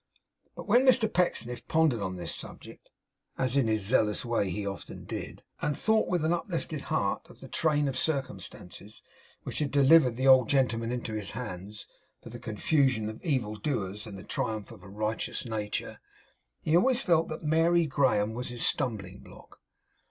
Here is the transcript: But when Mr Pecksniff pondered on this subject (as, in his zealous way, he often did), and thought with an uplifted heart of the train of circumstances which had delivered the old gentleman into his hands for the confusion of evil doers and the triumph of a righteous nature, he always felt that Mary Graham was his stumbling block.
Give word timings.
But 0.55 0.67
when 0.67 0.83
Mr 0.83 1.05
Pecksniff 1.07 1.67
pondered 1.67 2.01
on 2.01 2.15
this 2.15 2.33
subject 2.33 2.89
(as, 3.37 3.55
in 3.55 3.67
his 3.67 3.83
zealous 3.85 4.25
way, 4.25 4.49
he 4.49 4.65
often 4.65 5.03
did), 5.05 5.43
and 5.61 5.77
thought 5.77 6.07
with 6.07 6.25
an 6.25 6.33
uplifted 6.33 6.81
heart 6.81 7.29
of 7.29 7.39
the 7.39 7.47
train 7.47 7.87
of 7.87 7.95
circumstances 7.95 9.03
which 9.43 9.59
had 9.59 9.69
delivered 9.69 10.17
the 10.17 10.27
old 10.27 10.49
gentleman 10.49 10.91
into 10.91 11.13
his 11.13 11.29
hands 11.37 11.85
for 12.23 12.31
the 12.31 12.39
confusion 12.39 13.09
of 13.09 13.21
evil 13.23 13.55
doers 13.55 14.07
and 14.07 14.17
the 14.17 14.23
triumph 14.23 14.71
of 14.71 14.81
a 14.81 14.89
righteous 14.89 15.45
nature, 15.45 15.99
he 16.63 16.75
always 16.75 17.03
felt 17.03 17.27
that 17.27 17.43
Mary 17.43 17.85
Graham 17.85 18.33
was 18.33 18.49
his 18.49 18.65
stumbling 18.65 19.19
block. 19.19 19.61